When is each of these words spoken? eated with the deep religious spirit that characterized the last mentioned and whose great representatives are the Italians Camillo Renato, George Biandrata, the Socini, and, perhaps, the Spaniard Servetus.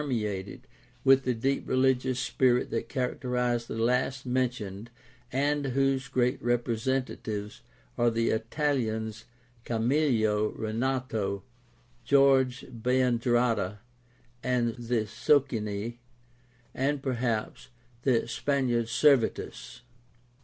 eated 0.11 0.65
with 1.03 1.25
the 1.25 1.33
deep 1.35 1.67
religious 1.69 2.19
spirit 2.19 2.71
that 2.71 2.89
characterized 2.89 3.67
the 3.67 3.77
last 3.77 4.25
mentioned 4.25 4.89
and 5.31 5.63
whose 5.63 6.07
great 6.07 6.41
representatives 6.41 7.61
are 7.99 8.09
the 8.09 8.31
Italians 8.31 9.25
Camillo 9.63 10.53
Renato, 10.57 11.43
George 12.03 12.61
Biandrata, 12.71 13.77
the 14.43 15.05
Socini, 15.07 15.99
and, 16.73 17.03
perhaps, 17.03 17.67
the 18.01 18.27
Spaniard 18.27 18.89
Servetus. 18.89 19.83